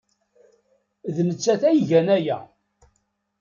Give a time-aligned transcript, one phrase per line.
[1.15, 2.37] D nettat ay igan aya.